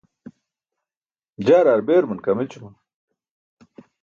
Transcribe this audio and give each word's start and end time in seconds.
jaar 1.45 1.65
aar 1.71 1.81
beeruman 1.87 2.23
kaam 2.25 2.39
ećuma? 2.43 2.69